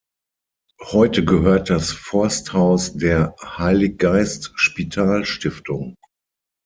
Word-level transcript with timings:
Heute 0.81 1.23
gehört 1.23 1.69
das 1.69 1.91
Forsthaus 1.91 2.93
der 2.95 3.35
Heiliggeistspital-Stiftung. 3.43 5.93